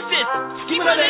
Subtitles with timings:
[0.00, 0.16] まして
[0.64, 1.04] 月村で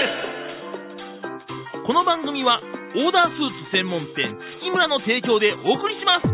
[1.79, 1.87] す。
[1.87, 2.59] この番組は
[2.99, 6.27] オーダースーツ専門店月村の提供でお送りします。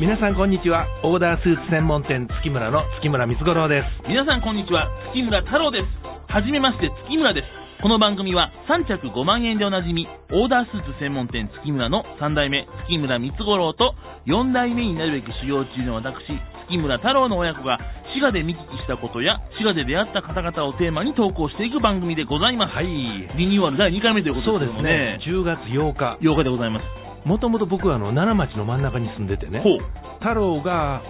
[0.00, 0.88] 皆さんこんにちは。
[1.04, 4.08] オーダースーツ専門店月村の月村光五郎です。
[4.08, 4.88] 皆さんこんにちは。
[5.12, 6.32] 月村太郎です。
[6.32, 7.66] はじめまして月村です。
[7.82, 13.92] この番組は3着5万円でおなじみオーダースーツ専門店月村の3代目月村光五郎と
[14.24, 16.24] 4代目になるべく修行中の私
[16.72, 17.78] 月村太郎の親子が
[18.16, 22.86] 滋賀で見聞きしたことや滋賀で出会った方々をテーマに投稿していく番組でございます、はい。
[22.88, 25.20] リニューアル第2回目ということそうですすでけどもね。
[25.20, 26.16] 10月8日。
[26.24, 27.28] 8日でございます。
[27.28, 29.60] もともと僕はあの奈良町の真ん中に住んでてね。
[29.60, 29.78] ほう。
[30.20, 31.02] 太郎が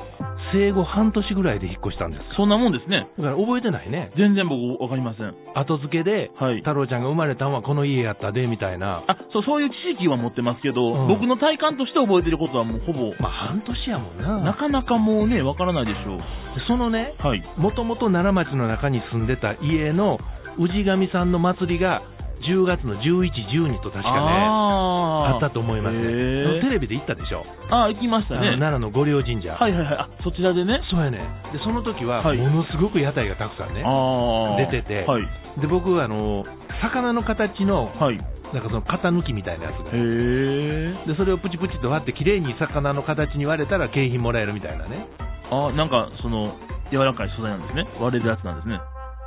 [0.52, 2.22] 生後半年ぐらいで引っ越したんです。
[2.36, 3.08] そんなもんですね。
[3.18, 4.12] だから覚えてないね。
[4.16, 5.34] 全然僕わかりません。
[5.54, 6.58] 後付けではい。
[6.58, 9.02] 太郎ちゃんが生まれたんはこの家やったでみたいな。
[9.06, 11.08] あそうそういう知識は持ってますけど、うん。
[11.08, 14.38] 僕の体感として覚えてることはもうほぼ、まあ半年やもんな。
[14.38, 16.18] なかなかもうねわからないでしょう。
[16.18, 16.22] で
[16.68, 17.42] そのねはい。
[17.56, 20.18] もともと奈良町の中に住んでた家の
[20.58, 22.02] 氏神さんの祭りが
[22.42, 27.44] 10月の11、12と確かねあったと思いますへねーテレビで行ったでしょ。
[27.70, 28.56] あー行きましたね。
[28.58, 29.54] 奈良の御陵神社。
[29.54, 29.96] はいはいはい。
[29.96, 30.80] あそちらでね。
[30.90, 31.18] そうやね。
[31.52, 32.38] でその時ははい。
[32.38, 34.70] ものすごく屋台がたくさんね、あー。
[34.70, 35.04] 出てて。
[35.04, 35.22] はい。
[35.60, 36.44] で僕はあの
[36.82, 38.20] 魚の形のはい。
[38.54, 39.90] なんかその型抜きみたいなやつが。
[39.90, 45.08] へえでそれをプチプチと割って綺麗に魚の形に割れたら景品もらえるみたいなね。
[45.50, 46.54] あなんかその
[46.92, 47.86] 柔らかい素材なんですね。
[48.00, 48.78] 割れるやつなんですね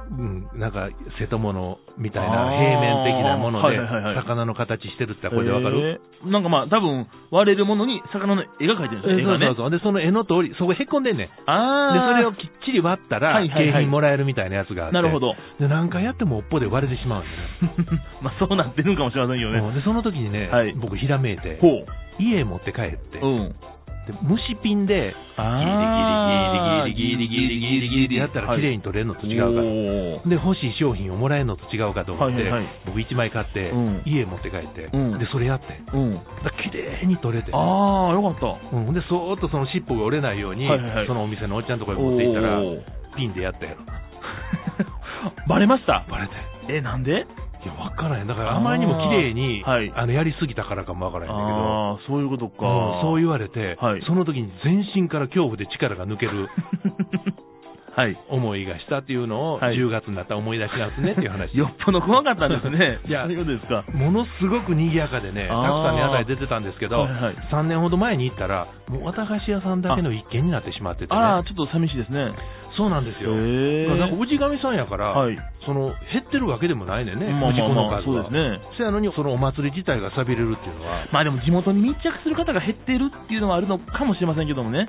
[0.10, 3.78] うん、なんか瀬戸物みたいな平面的なもので
[4.18, 6.02] 魚の形してるってこれでわかる。
[6.24, 6.32] へー。
[6.32, 9.78] なんかまあ多分割れるものに魚の絵が描いてるんですね絵がねそうそうそう。
[9.78, 11.28] でその絵の通りそこへっこんでんねん。
[11.28, 14.96] でああそれをきっちり割ったら景品もらえるみたいなやつがあって。
[14.96, 15.36] なるほど。
[15.60, 18.02] で何回やってもおっぽで割れてしまうんだよね。
[18.26, 19.60] まあそうなってるんかもしれませんよね。
[19.60, 19.76] うん。
[19.76, 20.74] でその時にね、はい。
[20.74, 21.86] 僕ひらめいてほ
[22.20, 23.56] 家へ持って帰って、うう
[24.12, 26.94] んで虫ピンであー。
[26.94, 32.50] ギリギリギリギリギリギリギリってやったら綺麗に取れるのと違うから、で欲しい商品をもらえるのと違うかと思って、
[32.86, 36.22] 僕1枚買って、うん家へ持って帰って、うんでそれやってうんだ
[36.64, 40.68] 綺麗に取れて、ああよかったうん、でそーっとその尻尾が折れないように、
[41.08, 43.86] そのお店のおっちゃんのところに持って行ったらピンでやったやろ
[45.48, 46.34] バレましたバレて
[46.70, 47.26] えなんで
[47.64, 48.28] いや分からへん。
[48.28, 49.92] だからあまりにも綺麗にあーはい。
[49.96, 51.48] あのやりすぎたからかも分からへんだけど。
[51.48, 54.02] ああそういうことか、うんそう言われて、はい。
[54.08, 56.48] その時に全身から恐怖で力が抜ける
[58.00, 58.18] はい。
[58.30, 59.76] 思いがしたっていうのをはい。
[59.76, 61.52] 10月になったら思い出しますねっていう話。
[61.58, 63.00] よっぽど怖かったんですね。
[63.08, 63.84] いやそうですか。
[63.92, 67.36] ものすごく賑やかでね、たくさんの屋台出てたんですけど、はいはい。
[67.52, 72.32] 3年ほど前に行ったら、もう綿菓子屋さんだけの一軒になってしまっててね、ああちょっと寂しいですね。
[72.78, 75.38] そうなんですよ、なんか氏神さんやから、はい。
[75.66, 78.24] その減ってるわけでもないねんね、まあまあまあ氏子の数は。
[78.24, 78.62] そうですね。
[78.78, 84.88] そやのに、そのお祭り自体が寂れるっていうのは、まあでも地元に密着する方が減ってるっていうのはあるのかもしれませんけどもね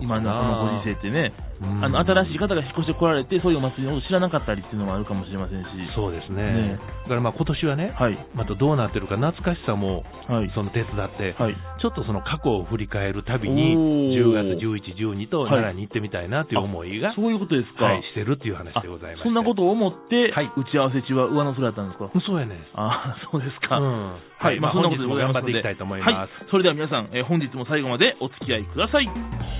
[0.00, 1.84] 今のこのご時世ってねうん。
[1.84, 5.66] あの新しい方が引っ越してこられてそういうお祭りのこと知らなかったりっていうのもあるかもしれませんし。
[5.94, 6.80] そうですね、ね。
[7.04, 8.18] だからまあ今年はね、はい。
[8.34, 10.50] またどうなってるか、懐かしさもはい。
[10.54, 11.56] その手伝って、はい。
[11.80, 14.56] ちょっとその過去を振り返るたびに、おー。
[14.56, 15.50] 10月11、12とはい。
[15.50, 19.22] 奈良に行ってみたいなという思いが、そういうことですか、はい、してるっていう話でございまあす。
[19.24, 20.50] そんなことを思って、はい。
[20.56, 22.10] 打ち合わせ中は上の空だったんですか？
[22.24, 22.56] そうやね。
[22.74, 24.12] ああ そうですか、うん。
[24.38, 25.52] はい、まあ、そんなことでございますので。
[25.52, 26.10] 頑張っていきたいと思います。
[26.10, 29.59] はい、それでは皆さん、えー本日も最後までお付き合いください。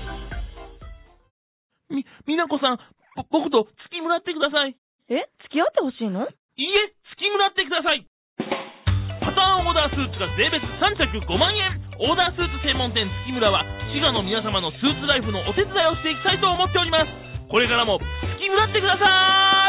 [1.91, 2.79] み、みなこさん、
[3.15, 4.75] ぼ僕と月村ってください。
[5.11, 5.27] え？
[5.43, 6.25] 付き合ってほしいの？
[6.55, 8.07] いいえ、月村ってください。
[9.19, 11.83] パターンオーダースーツが税別3着5万円。
[11.99, 13.63] オーダースーツ専門店月村は、
[13.93, 17.11] 滋賀の皆様のスーツライフのお手伝いをしていきたいと思っております。
[17.51, 17.99] これからも
[18.39, 19.60] 月村ってください。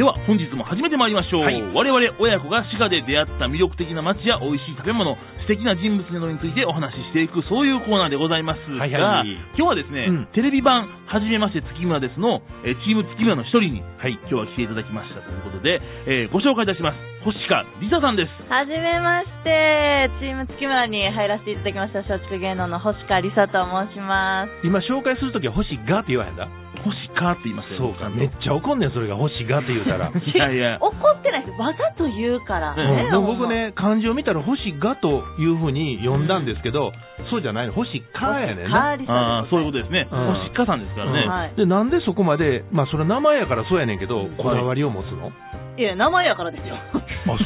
[0.00, 1.60] では本日も始めてまいりましょう、はい。
[1.76, 5.12] 我々親子が滋賀で出会った魅力的な街や美味しい食べ物
[5.44, 9.28] 素敵な人物などについてお話ししていくそういうコーナーでございますが、はいはい
[9.60, 10.32] 今日はですね、うん。
[10.32, 14.16] テレビ版「はじめまして月村ですの」えーチーム月村の一人に、はい。
[14.24, 16.96] 今日は来ていただきましたということで、えーご紹介いたします。
[17.20, 18.32] 星川梨沙さんです。
[18.48, 24.64] はじめまして、チーム月村に入らせていただきました、松竹芸能の星川梨沙と申します。
[24.64, 26.48] 今紹介するときは星がって言わへんだ。
[26.84, 30.10] 星川って言いましたよそうか、めっちゃ怒んねん、それが星がって言うたら。
[30.12, 31.60] いやいや怒ってないです。
[31.60, 32.72] わざと言うから。
[32.72, 36.92] うんねうんでも僕、ね、漢字を見たら星がというふうに読んだんですけど、
[37.30, 38.70] そうじゃないの、星かやねんな。
[38.70, 45.32] カーリサああそういうことですね、うん星川さんですからね、うんはいで、なんでそこまで、まあそれは名前やからそうやねんけど、こだわりを持つの、
[45.76, 46.76] いや、名前やからですよ。
[46.76, 47.00] あ、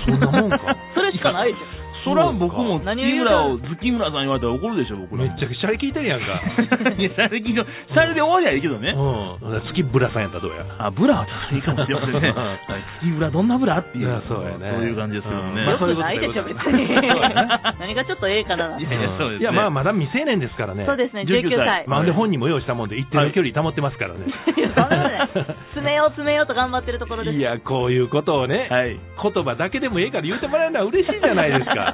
[0.06, 0.58] そんなもんか。
[0.94, 1.83] それしかないですよ。
[2.04, 6.26] そら僕も何月を言うと村を月村さん言われたら怒るでしょ、僕らめっちゃシャレ聞いてるやんか。
[6.96, 8.90] いや、シャレ聞いて、シャレで終わりゃいいけどね。
[8.92, 9.00] う
[9.56, 9.62] ん。
[9.72, 10.64] 月ブラさんやったらどうや？
[10.78, 12.30] あ、ブラはちょっといいかもしれませんね。
[12.36, 12.56] はい
[13.00, 13.78] 月村どんなブラ？
[13.78, 14.08] っていう。
[14.08, 15.64] いやそうやねそういう感じですけどね。
[15.64, 16.88] まあよくないでしょ、別に。
[17.80, 18.78] 何がちょっとええかな。
[18.78, 20.84] いやいやそうですねいや、まあ、まだ未成年ですからね。
[20.84, 21.84] そうですね、19 19歳。
[21.86, 24.20] まあ、で本人も用意したもんで、一定の距離保ってますからね。
[24.56, 25.28] いや、そんなことない。
[25.74, 27.36] 詰めよう詰めようと頑張ってるところです。
[27.36, 28.96] いや、こういうことをね、はい。
[29.22, 31.93] 言葉だけでもええから言うてもらえるのは嬉しいじゃないですか。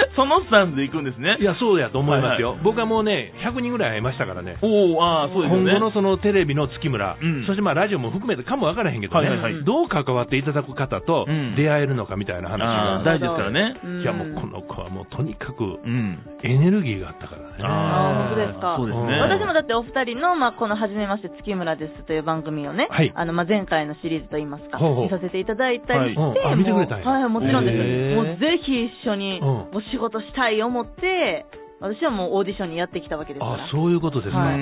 [0.16, 1.44] そのスタンスで行くんですねい。
[1.44, 2.50] や、そうやと思いますよ。
[2.50, 4.56] はい僕はもうね、100人ぐらい会いましたからね。
[4.62, 5.70] おおああ、そうですよね。
[5.72, 13.74] 今後のそのテレビの月村、うんそしてまあラジオも含めてかもわからへんけどね、はいはいはいどう関わっていただく方とうん出会えるのかみたいな話が、あー大事ですからね。
[13.84, 16.18] うんいやもうこの子はもうとにかくうん。
[16.42, 17.46] エネルギーがあったからね。
[17.60, 19.20] あー本当ですかそうですね。
[19.20, 27.78] 私もだってお二人の、まあ、この初めまして月村ですという番組をね、はいあの、まあ、前回のシリーズといいますか、ほうほう見させていただいたりして、はいうんあ見てくれたんやもうはい、もちろんへです。
[27.78, 31.46] ーもうぜひ一緒にうんお仕事したい思って、
[31.80, 33.64] 私はもうオーディションにやってきたわけですから。
[33.66, 34.54] あそういうことですか、はい。
[34.56, 34.58] え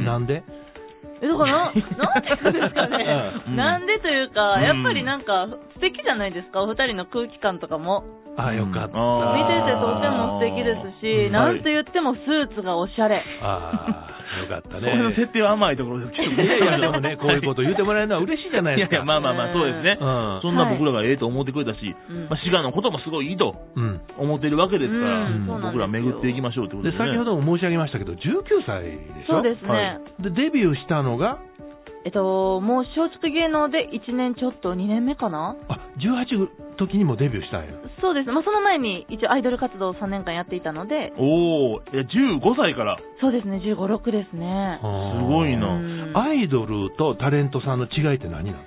[0.00, 0.04] ー。
[0.04, 0.42] なんで？
[1.22, 3.56] えだからな、 なんていうんですかね、うん。
[3.56, 4.62] なんでというか、うん。
[4.62, 8.04] やっぱりなんか、素敵じゃないですか、お二人の空気感とかも。
[8.38, 8.98] あよかった、
[9.32, 11.32] 見ててとても素敵ですし、うん。
[11.32, 13.22] なんと言ってもスーツがおしゃれ。
[13.42, 18.96] あーよかったこのね設定は甘いところですけどいやいやでもねこういうこと言ってもらえるのは嬉しいじゃないですか。
[18.96, 19.98] いやいや、まあまあまあ、そうですね。
[20.00, 20.40] うん。
[20.42, 22.28] そんな僕らがええと思ってくれたし、うん。
[22.28, 24.00] まあ、滋賀のこともすごいいいとうん。
[24.18, 25.28] 思ってるわけですから、
[25.62, 27.04] 僕ら巡っていきましょうってことですね。
[27.06, 28.18] で先ほども申し上げましたけど19
[28.66, 29.40] 歳でしょ？
[29.40, 29.68] そうですね。
[29.68, 30.22] はい。
[30.22, 31.38] でデビューしたのが
[32.06, 35.56] えっと、もう松竹芸能で1年ちょっと、2年目かな？
[35.66, 36.46] あ18の
[36.78, 37.72] 時にもデビューしたんや。
[38.00, 38.28] そうです。
[38.28, 38.32] ね。
[38.32, 42.96] まあ、その前に一応アイドル活動を3年間やっていたので、おお、いや15歳から。
[43.20, 44.78] そうですね、15、6ですね。
[44.80, 45.66] すごいな。
[45.66, 46.12] うん。
[46.16, 48.58] アイドルとタレントさんの違いって何なの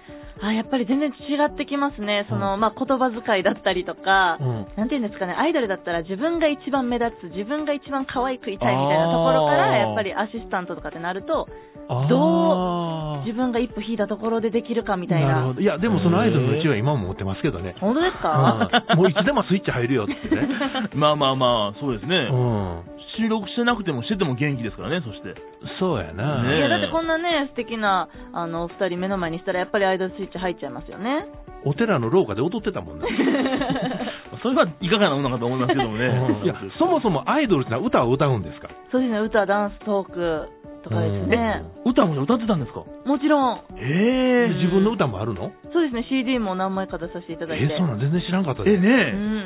[0.42, 2.26] あやっぱり全然違ってきますね。
[2.30, 4.68] その、まあ、言葉遣いだったりとか、うん。
[4.78, 11.48] なんていうんですかね、アイドルだったら自分が一番目立つ、自分が一番可愛くいたいみたいなところから、やっぱりアシスタントとかってなると、
[11.90, 15.28] ど自分が一歩引いたところでできるかみたいな。
[15.28, 15.62] なるほど。
[15.62, 17.76] いやでもそのアイドルの違い今も持ってますけどね。
[17.82, 18.98] 本当ですか、うん。
[18.98, 20.48] もういつでもスイッチ入るよってね。
[20.94, 22.30] まあまあまあ、そうですね。
[22.32, 25.36] うん収録してなくてもしてても元気ですからね、そして。
[25.80, 31.26] そうやな、ねいや、だってこんなね、素敵な、あの、お二人目の前にしたら、やっぱりアイドルスイッチ入っちゃいますよね。
[31.66, 33.06] お寺の廊下で踊ってたもんな、
[34.42, 36.06] それはいかがなものかと思いますけどもね。
[36.06, 38.70] うんいやそもそもアイドルってのは歌を歌うんですか？
[38.92, 40.50] そうですね、歌、ダンス、トーク
[40.84, 41.64] とかですね。
[41.86, 42.84] 歌も歌ってたんですか？
[43.06, 45.52] もちろん、ええ自分の歌もあるの？
[45.74, 47.66] そうですね、CD も何枚か出させていただいて。
[47.66, 48.80] えそうなん全然知らんかったえです。
[48.80, 48.90] うね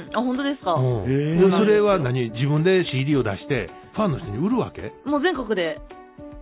[0.05, 0.09] ん。
[0.13, 0.73] あ、本当ですか？
[0.73, 1.03] うん。
[1.03, 4.93] へえでそれは何自分で CD を出してファンの人に売るわけ？
[5.05, 5.79] もう全国で、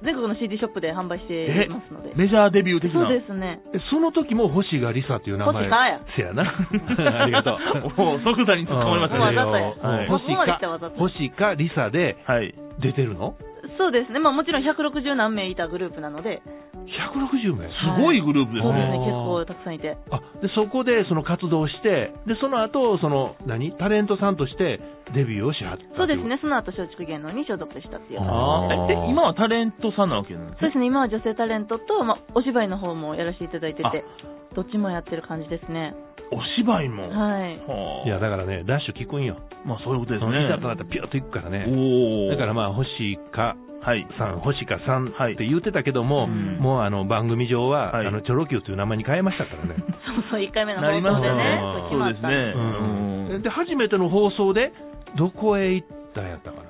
[0.03, 2.11] 全国の CD ショップで販売していますので。
[2.15, 3.05] メジャーデビュー的な？
[3.05, 3.61] そうですね。
[3.73, 5.63] えその時も星賀梨沙という名前。
[5.65, 6.43] 星香やせやな。
[7.21, 7.57] ありがとう。
[8.01, 9.19] おー即座に突っ込まれましたね。
[9.19, 9.93] もうわざとや。
[9.95, 10.07] はい。
[10.07, 10.97] ここまで来たらわざと。
[10.97, 12.53] 星か梨沙ではい。
[12.79, 13.35] 出てるの？
[13.81, 14.19] そうですね。
[14.21, 16.45] まあもちろん160何名いたグループなので、
[16.85, 17.65] 160名？
[17.65, 19.09] すごいグループですそうですね、ね。
[19.09, 19.97] 結構たくさんいて。
[20.11, 23.73] あでそこでその活動をしてでその後その何？
[23.73, 24.79] タレントさんとして
[25.17, 28.21] デビューをしはったそうですね、その後松竹芸能に所属したっていう。
[28.21, 30.57] ああーーえ、今はタレントさんなわけなんですね？
[30.61, 34.05] そうですね、今は女性タレントと、まあ、お芝居の方もやらせていただいてて、
[34.53, 35.95] どっちもやってる感じですね。
[36.31, 37.09] お芝居も？
[37.09, 37.09] は
[37.49, 37.57] い。
[37.59, 39.35] はいやだからねダッシュ聞くんよ
[39.65, 40.39] まあそういうことですね。
[40.39, 42.31] リサとなったらピュッといくからねおお。
[42.31, 43.70] だからまあ星かはい。
[44.17, 45.35] さん星かさんっはい。
[45.35, 46.57] て言ってたけども、うん。
[46.59, 48.07] もうあの番組上は、はい。
[48.07, 49.75] あのチョロ Q という名前に変えましたからね。
[50.05, 51.61] そうそう、1回目の放送でね
[51.91, 52.13] そう。
[52.13, 53.39] ですね。
[53.39, 54.71] で初めての放送で
[55.15, 56.60] どこへ行ったんやったかな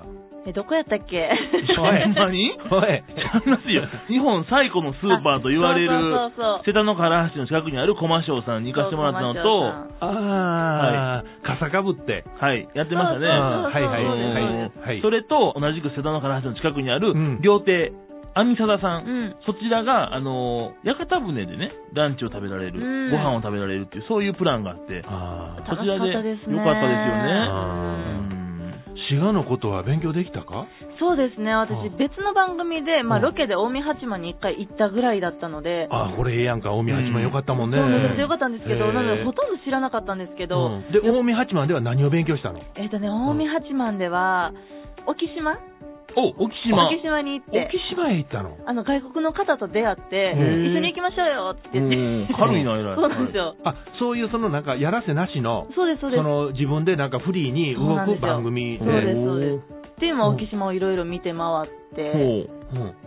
[0.44, 1.30] え、どこやったっけ？
[1.78, 2.52] ほんまに？
[2.72, 2.82] おい。
[2.82, 3.84] ちゃいますよ。
[4.08, 9.68] 日本最古のスーパーと言われる、そうそうそう瀬田の唐橋の近くにある駒商さんに行かせてもらったのと、
[10.00, 12.24] ああ、傘かぶって。
[12.40, 13.28] はい、やってましたね。
[13.28, 14.71] はいはいはい。
[14.88, 15.02] はい。
[15.02, 17.42] それと同じく瀬田の唐橋の近くにあるうん。
[17.42, 17.92] 料亭、
[18.33, 19.04] 阿弥貞さん。
[19.04, 19.36] うん。
[19.45, 23.12] そちらが、あのー屋形船でね、ランチを食べられる、うん。
[23.12, 25.69] ご飯を食べられるっていう、そういうプランがあって、あー。
[25.69, 26.64] こちらで、よかったですよね。
[26.71, 28.16] あー。
[28.16, 28.20] うん
[29.11, 30.68] 滋賀のことは勉強できたか？
[30.99, 33.23] そうですね、私、うん別の番組で、まあ、うん。
[33.23, 36.69] ロケで近江八幡に1回行ったぐらいだったので、あこれええやんか。
[36.69, 38.27] 近江八幡よかったもんね、そうなんですよ。
[38.30, 40.91] かったんですけど、なので、ほとんど知らなかったんですけど、うん。
[40.91, 42.61] で近江八幡では何を勉強したの？
[42.75, 44.53] えっ、とね、近江八幡では、
[45.07, 45.57] 沖島
[46.15, 46.89] お、沖島。
[46.89, 48.57] 沖島に行って、沖島へ行ったの？
[48.65, 52.27] あの外国の方と出会って、一緒に行きましょうよって言って、うん。
[52.37, 52.95] 軽いな、偉い。
[52.95, 53.56] そうなんですよ。
[53.63, 56.23] あそういうそのなんかやらせなしのそうです、そうです。
[56.23, 58.85] の自分でなんかフリーに動く番組で。
[58.85, 59.59] そうですよそうで
[59.97, 62.49] す、で、今、沖島をいろいろ見て回って、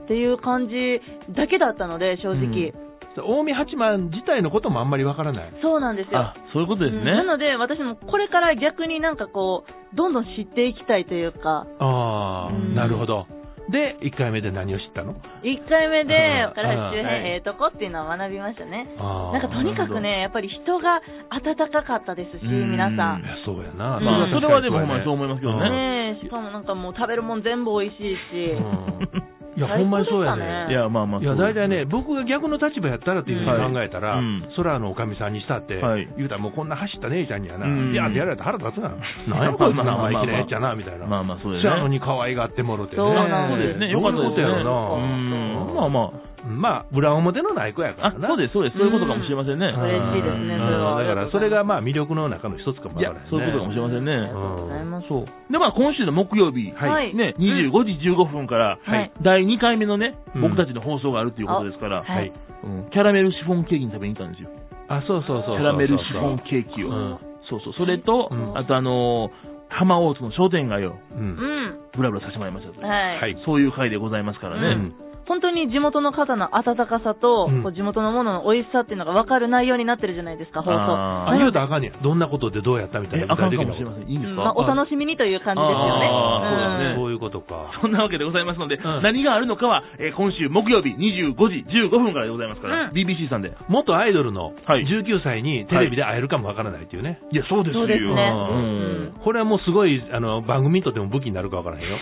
[0.05, 1.01] っていう感じ
[1.35, 2.73] だけだったので、正直。
[3.15, 5.53] 近江八幡自体のこともあんまりわからない。
[5.63, 6.19] そうなんですよ。
[6.19, 7.25] あ、そういうことですうんなね。
[7.25, 13.27] ので、私もこれから逆になんかこう、どんどん知っていきたいというか、ああ、うんなるほど。
[13.71, 16.13] で、1回目で何を知ったの？1回目で
[16.49, 18.87] うん、から周辺ええとこっていうのは学びましたね。
[18.99, 23.25] あなんかとにかくね、やっぱり人が温かかったですし、うん皆さんい。
[23.25, 23.97] やそうやな。
[23.97, 25.71] うんまあ、それはでもほんまにそう思いますけどね。
[25.71, 29.24] ねえ、しかもなんかもう食べるもん全部美味しいし、うん
[29.57, 30.67] いや、ほんまにそうやね。
[30.69, 31.21] いや、まあまあ。
[31.21, 38.91] いや、大体ね、僕が逆の立場やったらっていうふうに考えたら、うん空のおかみさんにしたって、はい言うたらもうこんな走った姉ちゃんにやな、うんいやってやられたら腹立つな。
[39.29, 41.07] なんやこいつ生意気なやっちゃな、みたいな。
[41.07, 41.71] まあまあ、そうですね。
[41.71, 43.03] そやのに可愛がってもろてね。
[43.03, 43.91] そうですね。
[43.91, 45.07] よかったやろうな。
[45.07, 45.75] ん。
[45.75, 46.13] まあま
[46.61, 48.29] まあ、裏表のない子やからな。
[48.29, 48.79] そうです、そうです。
[48.79, 49.67] そういうことかもしれませんね。
[49.67, 50.93] うん嬉しいですね、それは。
[50.93, 53.31] うんだから、それがまあ魅力の中の一つかもいやわからない、ね。
[53.31, 54.13] そういうことかもしれませんね。
[54.13, 55.09] ありがとうございます。
[55.09, 55.53] そう。
[55.53, 64.51] で、まあ、今週の木曜日、はいね、25時15分から、はい第2回目のね、うん僕たちの放送があるということですから、キャラメルシフォンケーキに食べに行ったんですよ。
[64.89, 65.57] あ、そうそうそう。
[65.57, 66.89] キャラメルシフォンケーキを。
[66.89, 67.19] うん
[67.49, 67.73] そうそう。
[67.75, 71.21] それと、うんあとあのー浜大津の商店街をうん。
[71.21, 71.79] うん。
[71.97, 73.19] ブラブラさせてもらいましたというはい。
[73.19, 74.93] はいそういう回でございますからね。
[75.25, 80.77] うん本当に地元の方の温かさと、うん地元のものの美味しさっていうのが分かる内容になってるじゃないですか、放送。
[80.77, 81.93] ああ、言うたらあかんねや。
[82.03, 84.09] どんなことでどうやったみたいえ、なあかんかもしれません。
[84.09, 86.09] いいんですか、うんまあ、お楽しみにという感じですよね。
[86.13, 87.73] あーそうだねんそういうことか。
[87.81, 93.53] そんなわけでございますので、うん何があるのかは、えー今週木曜日25時15分からでございますから、うん BBC さんで。
[93.69, 97.21] 元アイドルのはい19歳にテレビで会えるかもわからないっていうね。
[97.33, 97.81] いや、そうですよ。
[97.81, 101.97] そうですねうんこれはもうすごい、あの、番組にとっても武器になるかわからへんよ。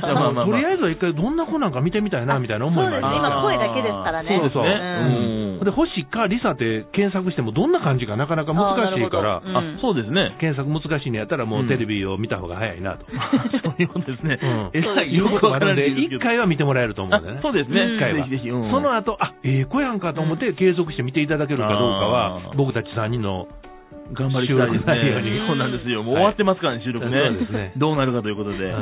[0.08, 0.46] まあまあまあ。
[0.46, 3.20] とりあえずは一回どんな子なんか見てみたいな、みたいな思いもありそうですね。
[3.20, 4.28] ます今声だけですからね。
[4.28, 4.64] そうですね。
[4.64, 5.60] うん。
[5.60, 5.64] うん。
[5.64, 10.36] で、星かリサって検索してもどんな感じかなかなか難しいからあそうですね。
[10.40, 13.04] 検索難しいのやったらもうテレビを見た方が早いなと。
[13.62, 14.38] そういうことですね。
[14.40, 15.12] うん。
[15.12, 16.20] よくわからないですけど。
[16.20, 17.40] 回は見てもらえると思うんだよね。
[17.40, 17.80] あそうですね。
[17.80, 17.96] うん。
[17.96, 18.18] 一回は。
[18.18, 18.50] ぜひぜひ。
[18.50, 18.70] うん。
[18.70, 23.48] その後、あ、ええ子やんかと思って継続して見ていただけるかどうかは僕たち3人の
[24.12, 25.22] 頑張りたいですね。
[25.22, 26.02] にそうなんですよ。
[26.02, 27.72] もう終わってますからね、収録ね。
[27.76, 28.74] どうなるかということで。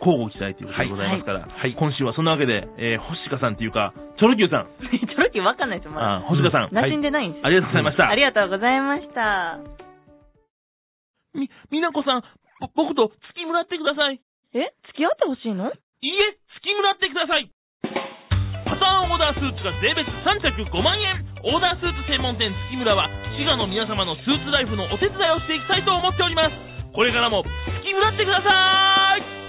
[0.00, 6.16] 交互期待ということでございますから、はい今週はそんなわけで、えー、星香さんというか、チョロ Q さん、ちょろき分かんないですよ、まだ。
[6.16, 7.44] あ星香さん、うん馴染んでないんです。
[7.44, 8.08] ありがとうございました。
[8.08, 9.58] ありがとうございました。
[11.34, 12.22] み、みなこさん、
[12.60, 14.20] ぼ僕と月村ってください。
[14.54, 14.72] え？
[14.88, 15.70] 付き合ってほしいの？
[16.02, 17.50] いいえ、月村ってください。
[18.64, 21.24] パターンオーダースーツが税別3着5万円。
[21.44, 26.54] オーダースーツ専門店月村は、滋賀の皆様のスーツライフのお手伝いをしていきたいと思っております。
[26.92, 27.44] これからも
[27.82, 29.39] 月村ってくださーい。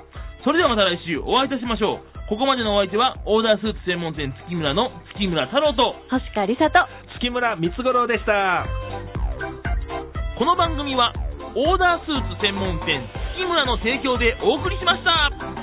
[0.44, 2.06] それではまた来週お会いいたしましょう。
[2.28, 6.86] ここまでのお相手はオーダースーツ専門店月村の月村太郎と星川りさと。
[7.18, 8.66] 月村光五郎でした。
[10.38, 11.12] この番組は
[11.54, 15.61] オーダースーツ専門店月村の提供でお送りしました。